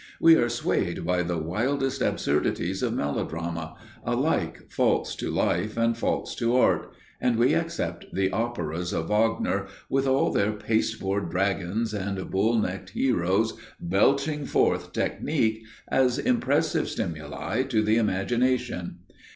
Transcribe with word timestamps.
We 0.19 0.33
are 0.33 0.49
swayed 0.49 1.05
by 1.05 1.21
the 1.21 1.37
wildest 1.37 2.01
absurdities 2.01 2.81
of 2.81 2.95
melodrama, 2.95 3.75
alike 4.03 4.63
false 4.67 5.15
to 5.17 5.29
life 5.29 5.77
and 5.77 5.95
false 5.95 6.33
to 6.37 6.55
art, 6.57 6.91
and 7.19 7.35
we 7.35 7.53
accept 7.53 8.05
the 8.11 8.31
operas 8.31 8.93
of 8.93 9.09
Wagner, 9.09 9.67
with 9.89 10.07
all 10.07 10.31
their 10.31 10.53
pasteboard 10.53 11.29
dragons 11.29 11.93
and 11.93 12.31
bull 12.31 12.57
necked 12.57 12.89
heroes 12.89 13.53
belching 13.79 14.45
forth 14.47 14.91
technique, 14.91 15.63
as 15.87 16.17
impressive 16.17 16.89
stimuli 16.89 17.61
to 17.61 17.83
the 17.83 17.97
imagination. 17.97 19.01